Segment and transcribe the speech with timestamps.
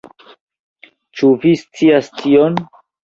[1.21, 2.59] Ĉu vi scias tion?